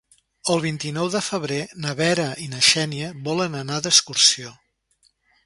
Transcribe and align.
El 0.51 0.61
vint-i-nou 0.61 1.09
de 1.15 1.21
febrer 1.25 1.59
na 1.83 1.91
Vera 1.99 2.25
i 2.47 2.49
na 2.55 2.63
Xènia 2.69 3.11
volen 3.29 3.59
anar 3.61 3.79
d'excursió. 3.89 4.57